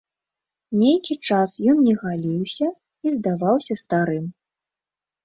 Нейкі 0.81 1.17
час 1.27 1.49
ён 1.73 1.77
не 1.87 1.93
галіўся 2.03 2.67
і 3.05 3.13
здаваўся 3.19 3.73
старым. 3.83 4.25